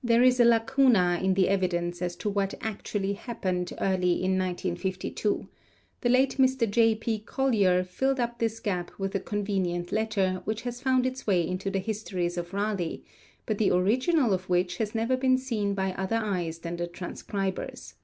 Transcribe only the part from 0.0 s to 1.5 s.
There is a lacuna in the